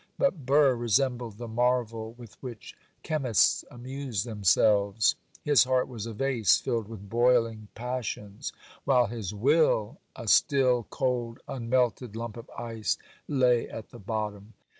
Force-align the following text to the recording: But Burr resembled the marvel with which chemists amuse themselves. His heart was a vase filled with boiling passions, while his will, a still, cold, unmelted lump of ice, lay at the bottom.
But 0.17 0.47
Burr 0.47 0.73
resembled 0.73 1.37
the 1.37 1.47
marvel 1.47 2.15
with 2.17 2.35
which 2.41 2.75
chemists 3.03 3.63
amuse 3.69 4.23
themselves. 4.23 5.13
His 5.43 5.65
heart 5.65 5.87
was 5.87 6.07
a 6.07 6.13
vase 6.13 6.57
filled 6.57 6.87
with 6.87 7.07
boiling 7.07 7.67
passions, 7.75 8.51
while 8.83 9.05
his 9.05 9.31
will, 9.35 9.99
a 10.15 10.27
still, 10.27 10.87
cold, 10.89 11.39
unmelted 11.47 12.15
lump 12.15 12.35
of 12.35 12.49
ice, 12.57 12.97
lay 13.27 13.69
at 13.69 13.91
the 13.91 13.99
bottom. 13.99 14.53